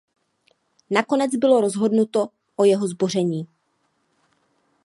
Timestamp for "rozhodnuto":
1.61-2.27